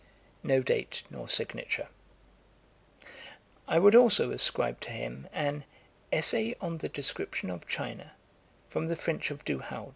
[No 0.41 0.63
date, 0.63 1.03
nor 1.11 1.27
signature] 1.29 1.87
I 3.67 3.77
would 3.77 3.93
also 3.93 4.31
ascribe 4.31 4.79
to 4.79 4.89
him 4.89 5.27
an 5.31 5.63
'Essay 6.11 6.55
on 6.59 6.79
the 6.79 6.89
Description 6.89 7.51
of 7.51 7.67
China, 7.67 8.13
from 8.67 8.87
the 8.87 8.95
French 8.95 9.29
of 9.29 9.45
Du 9.45 9.59
Halde. 9.59 9.89